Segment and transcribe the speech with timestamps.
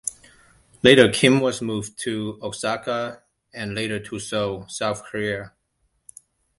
[0.81, 3.21] Later Kim was moved to Osaka
[3.53, 5.53] and later to Seoul, South Korea.